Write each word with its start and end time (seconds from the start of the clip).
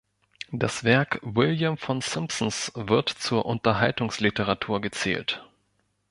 Das 0.51 0.83
Werk 0.83 1.19
William 1.21 1.77
von 1.77 2.01
Simpsons 2.01 2.71
wird 2.73 3.07
zur 3.07 3.45
Unterhaltungsliteratur 3.45 4.81
gezählt. 4.81 5.47